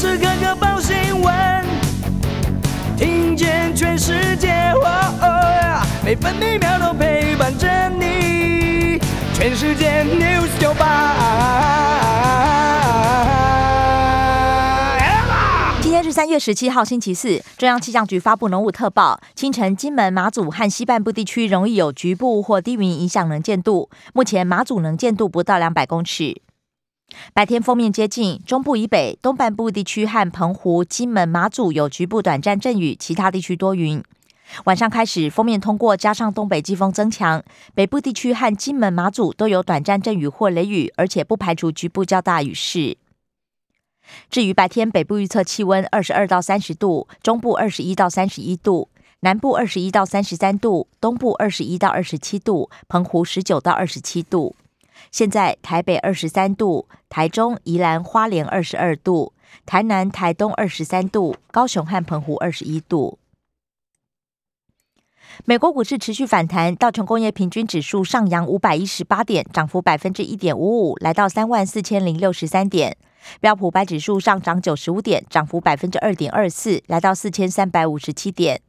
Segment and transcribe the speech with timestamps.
[0.00, 1.34] 时刻刻报新闻，
[2.96, 4.72] 听见全世界，
[6.02, 8.98] 每分每秒都陪伴着你。
[9.34, 11.14] 全世界 news 九八。
[15.82, 17.44] 今天是三月十七号，星期四。
[17.58, 23.90] 中央气象局发布浓雾特报，清晨金门、马祖和西半部地区容易有局部或低云影响能见度。
[24.14, 26.40] 目前马祖能见度不到两百公尺。
[27.32, 34.02] 白天锋面接近中部以北、东半部地区和澎湖、金门、马祖有局部短暂阵雨，其他地区多云。
[34.64, 37.42] 晚上开始锋面通过，加上东北季风增强，
[37.72, 42.96] 北部地区和金门、马祖都有短暂阵雨或雷雨，而且不排除局部较大雨势。
[44.28, 48.88] 至于白天，北部预测气温二十二到三十度，中部二十一到三十一度，
[49.20, 54.56] 南部二十一到三十三度，东部二十一到二十七度，澎湖十九到二十七度。
[55.10, 59.32] 现在台北二十三度，台中、宜兰花莲二十二度，
[59.66, 63.18] 台南、台东二十三度，高雄和澎湖二十一度。
[65.44, 72.96] 美国股市持续反弹，道琼工业平均指数上扬五百一十八点，涨幅百分之一点五五，来到三万四千零六十三点。
[73.38, 78.60] 标普白指数上涨九十五点，涨幅百分之二点二四，来到四千三百五十七点。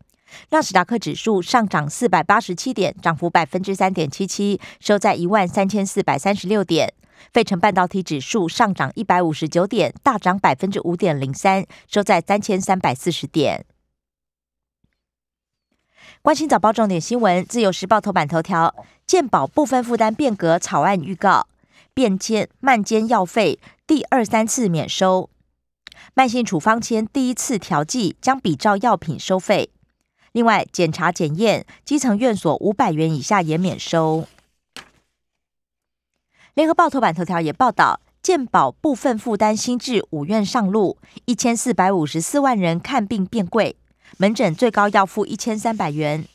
[0.50, 6.94] 纳斯达克指数上涨四百八十七点，涨幅百分之三点七七，收在一万三千四百三十六点。
[7.32, 13.66] 费城半导体指数上涨一百五十九点，大涨百分之五点零三，收在三千三百四十点。
[16.24, 21.48] 关心早报重点新闻，自由时报头版头条：健保部分负担变革草案预告，
[21.94, 25.30] 变监慢监药费第二三次免收，
[26.14, 29.72] 慢性处方签第一次调剂将比照药品收费。
[30.34, 34.26] 另外，检查检验，基层院所五百元以下也免收。
[36.54, 43.76] 联合报头版头条也报道，健保部分负担新制五院上路，一千四百五十四万人看病变贵，
[44.18, 46.26] 门诊最高要付一千三百元，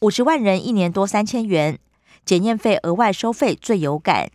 [0.00, 1.78] 五十万人一年多三千元，
[2.24, 4.32] 检验费额外收费最有感，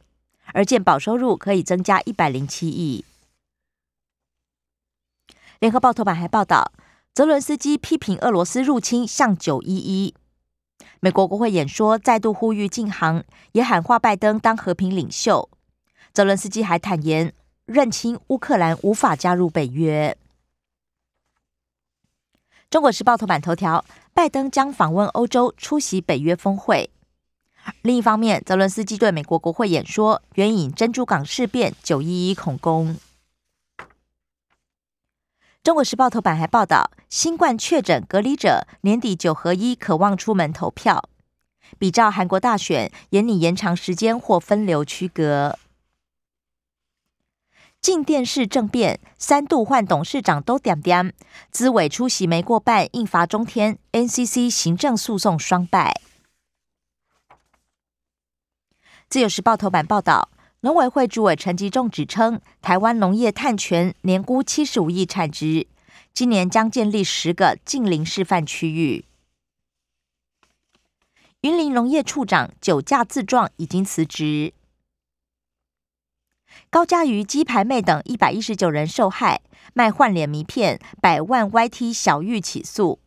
[0.53, 3.03] 而健保收入可以增加一百零七亿。
[5.59, 6.71] 联合报头版还报道。
[7.15, 10.13] 泽伦斯基批评俄罗斯入侵向九一一，
[10.99, 15.47] 美国国会演说再度呼吁禁航，也喊话拜登当和平领袖。
[16.13, 17.33] 泽伦斯基还坦言
[17.63, 20.17] 认清乌克兰无法加入北约。
[22.69, 26.89] 中国时报头版头条：拜登将访问欧洲，出席北约峰会。
[27.81, 32.97] 另一方面，泽伦斯基对美国国会演说援引珍珠港事变、九一一恐攻。
[35.65, 41.09] 中国时报头版还报道，新冠确诊隔离者年底九合一渴望出门投票，
[41.79, 45.57] 比照韩国大选，严拟延长时间或分流区隔。
[47.81, 51.11] 进电视政变，三度换董事长都点点，
[51.49, 55.99] 资委出席没过半，应罚中天，NCC 行政诉讼双败。
[59.09, 60.29] 自由时报头版报道。
[60.65, 65.67] 农委会主委陈吉仲指称，台湾农业碳权年估七十五亿产值，
[66.11, 69.05] 今年将建立十个近邻示范区域。
[71.41, 74.53] 云林农业处长酒驾自撞已经辞职。
[76.71, 79.41] 高嘉瑜、鸡排妹等一百一十九人受害，
[79.75, 82.97] 卖换脸名片百万 YT 小玉起诉，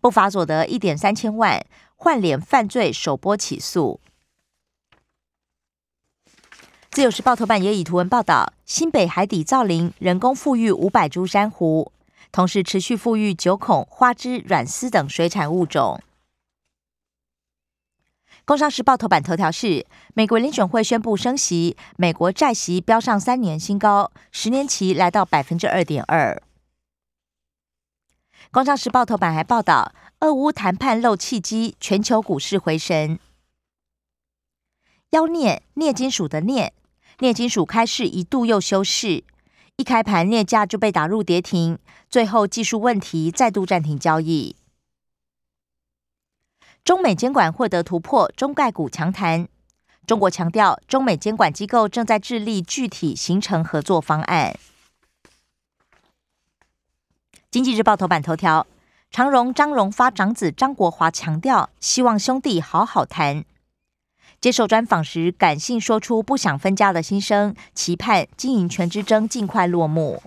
[0.00, 1.66] 不法所得一点三千万，
[1.96, 3.98] 换脸犯罪首波起诉。
[6.90, 11.92] 自由时报头版也以图文报道：新北海底造林，人工富裕五百株珊瑚，
[12.32, 16.02] 同时持续富裕九孔、花枝、软丝等水产物种。
[18.44, 26.42] 工商时报头版头条是：美国联准会宣布升息，美国债息飙上三年新高，十年期来到百分之二点二。
[28.50, 33.20] 工商时报头版还报道：俄乌谈判漏契机，全球股市回神。
[35.10, 36.72] 妖镍，镍金属的镍。
[37.20, 39.24] 镍金属开市一度又休市，
[39.76, 44.56] 一开盘镍价就被打入跌停，最后技术问题再度暂停交易。
[46.82, 49.46] 中美监管获得突破，中概股强弹。
[50.06, 54.58] 中国强调，中美监管机构正在致力具体形成合作方案。
[57.50, 58.66] 经济日报头版头条：
[59.10, 63.44] 长荣张荣发长子张国华强调，希望兄弟好好谈。
[64.40, 70.22] 接受专访时，感性说出不想分家的心声，期盼经营权之争尽快落幕。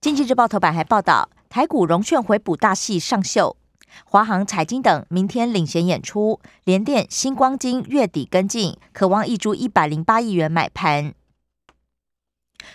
[0.00, 3.56] 经济日报头版还报道，台股融券回补大戏上秀，
[4.04, 11.12] 华航、彩金等明天领衔演出，联电、星光金月底跟进，渴望挹注一百零八亿元买盘。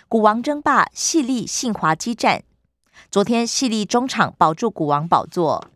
[0.06, 2.44] 股王争霸，细粒信华激战。
[3.10, 5.70] 昨天，细粒中场保住股王宝座。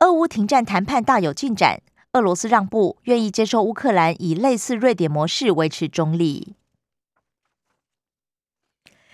[0.00, 1.82] 俄乌停战谈判大有进展，
[2.14, 6.54] 俄罗斯让步，愿意接受乌克兰以类似瑞典模式维持中立。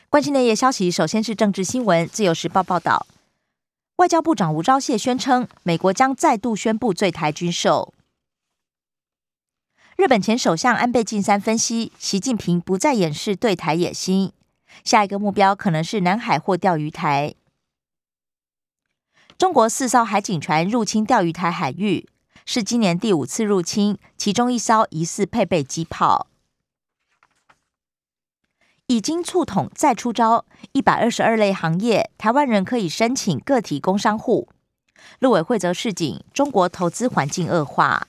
[0.09, 2.09] 关心内页消息，首先是政治新闻。
[2.09, 3.05] 自由时报报道，
[3.97, 7.93] 外交部长吴钊燮宣称，美国将再度宣布对台军售。
[9.97, 14.33] 日本前首相安倍晋三分析，习近平不再掩饰对台野心，
[14.85, 17.35] 下一个目标可能是南海或钓鱼台。
[19.39, 22.09] 中国四艘海警船入侵钓鱼台海域，
[22.47, 26.29] 是今年第五次入侵，其中一艘疑似配备机炮。
[28.87, 34.49] 已经触统再出招，一百二十二类行业，台湾人可以申请个体工商户。
[35.19, 38.07] 陆委会则示警，中国投资环境恶化。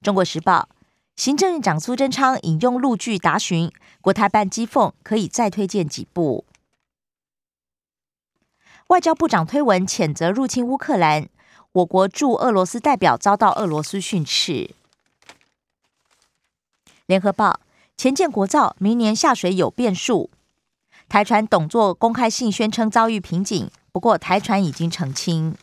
[0.00, 0.70] 中国时报
[1.16, 3.70] 行政院长苏贞昌引用陆剧答询，
[4.00, 6.46] 国台办讥讽，可以再推荐几部。
[8.88, 11.28] 外交部长推文谴责入侵乌克兰，
[11.72, 14.70] 我国驻俄罗斯代表遭到俄罗斯训斥。
[17.04, 17.60] 联合报
[17.98, 20.30] 前建国造明年下水有变数，
[21.06, 25.54] 台船董座公开信宣称遭遇瓶颈，不过台船已经澄清。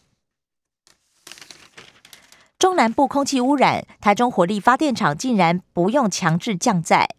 [2.60, 7.10] 中南部空气污染，台中火力发电厂竟然不用强制降载，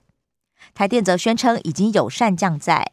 [0.73, 2.93] 台电则宣称已经友善降载。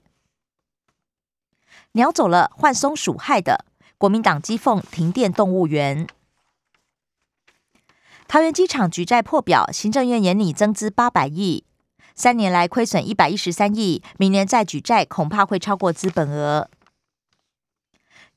[1.94, 3.66] 鸟走了，换松鼠害的，
[4.00, 6.08] 国民党讥讽停电动物园。
[8.28, 11.66] 桃园机场举债破表，行政院严拟增资八百亿，
[12.16, 16.68] 三年来亏损一百一十三亿，明年再举债恐怕会超过资本额。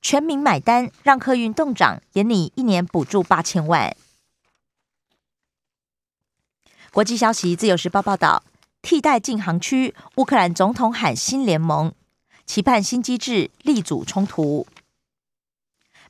[0.02, 3.96] 全民买单，让客运动涨，严拟一年补助八千万。
[6.92, 8.44] 国际消息，自由时报报道，
[8.82, 11.94] 替代禁航区，乌克兰总统喊新联盟，
[12.46, 14.66] 期盼新机制力阻冲突。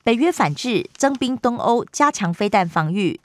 [0.05, 3.21] 北约反制，增兵东欧，加强飞弹防御。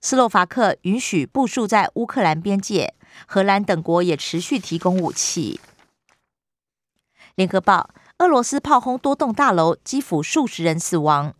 [0.00, 2.94] 斯洛伐克允许部署在乌克兰边界，
[3.26, 5.60] 荷兰等国也持续提供武器。
[7.34, 11.34] 联合报，俄罗斯炮轰多栋大楼，基辅数十人死亡。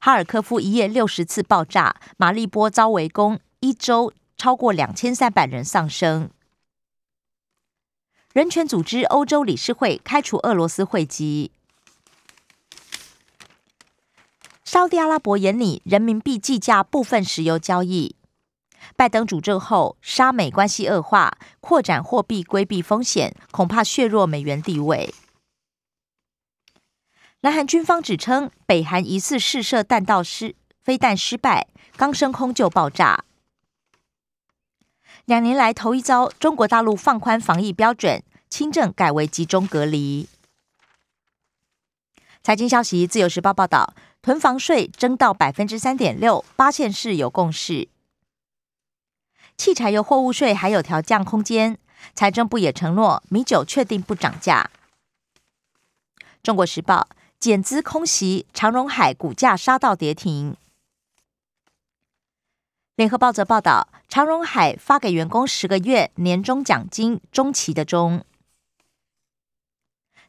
[0.00, 4.12] 哈尔科夫一夜六十次爆炸，马利波遭围攻，一周。
[4.34, 6.28] 超过两千三百人丧生。
[8.32, 11.52] 人权组织欧洲理事会开除俄罗斯会籍。
[14.64, 18.16] 沙地阿拉伯眼里人民币计价部分石油交易。
[18.96, 25.14] 拜登主政后，沙美关系恶化，扩展货币规避风险，恐怕削弱美元地位。
[27.42, 33.24] 南韩军方指称，北韩疑似试射弹道失飞弹失败，刚升空就爆炸。
[35.24, 40.28] 两年来头一遭，中国大陆放宽防疫标准，轻症改为集中隔离。
[42.42, 47.88] 财经消息，自由时报报道，囤房税征到百分之三点六，八县市有共识。
[49.56, 51.78] 汽柴油货物税还有调降空间，
[52.14, 54.70] 财政部也承诺米酒确定不涨价。
[56.42, 57.06] 中国时报
[57.38, 60.56] 减资空袭，长荣海股价杀到跌停。
[62.94, 68.22] 联合报则报道，长荣海发给员工十个月年终奖金，中期的中。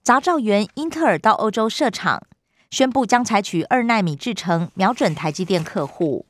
[0.02, 2.24] 杂照员英特尔到欧洲设厂，
[2.72, 6.26] 宣布将采取二纳米制程，瞄准台积电客户。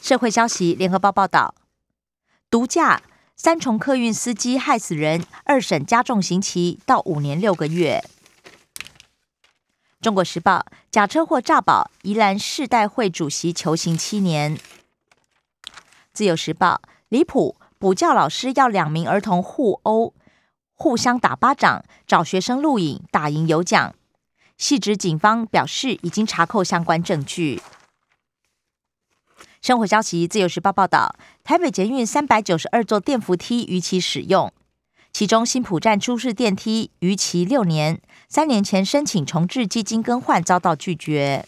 [0.00, 1.56] 社会消息，联合报报道，
[2.48, 3.02] 毒驾
[3.34, 8.04] 三重客运司机害死人，二审加重刑期到五年六个月。
[10.00, 14.58] 中国时报假车祸诈保，宜兰世代会主席求刑七年。
[16.14, 16.80] 自由时报
[17.10, 20.14] 离谱，补教老师要两名儿童互殴，
[20.72, 23.94] 互相打巴掌，找学生录影，打赢有奖。
[24.56, 27.60] 细致警方表示已经查扣相关证据。
[29.60, 31.14] 生活消息，自由时报报道，
[31.44, 34.50] 台北捷运三百九十二座电扶梯逾期使用。
[35.12, 41.44] 其中新浦站出事电梯逾期六年，三年前申请重置基金更换遭到拒绝。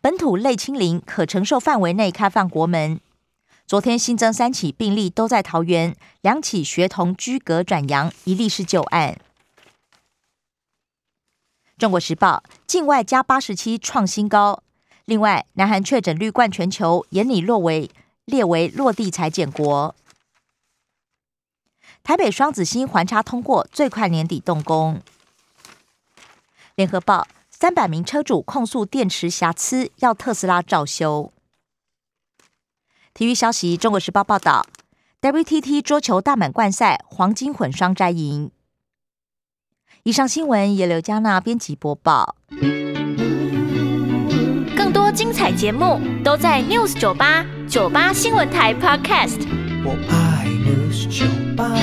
[0.00, 3.00] 本土类清零可承受范围内开放国门。
[3.66, 9.18] 昨天新增三起病例都在桃园，两起学童居隔转阳，一例是旧案。
[11.76, 14.62] 中国时报境外加八十七创新高。
[15.04, 17.90] 另外，南韩确诊率冠全球，眼里落为
[18.24, 19.94] 列为落地裁减国。
[22.08, 25.02] 台北双子星环差通过，最快年底动工。
[26.74, 31.30] 联合报三百名车主控诉电池瑕疵，要特斯拉照修。
[33.12, 34.66] 体育消息，《中国时报》报道
[35.20, 38.50] ，WTT 桌球大满贯赛黄金混双摘银。
[40.04, 42.36] 以上新闻由刘嘉娜编辑播报。
[44.74, 49.46] 更多精彩节目都在 News 九八九八新闻台 Podcast。
[49.84, 51.78] 我爱 News 酒吧。